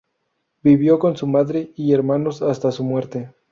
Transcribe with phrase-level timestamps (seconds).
[0.63, 3.29] Vivió con su madre y hermanos hasta su muerte.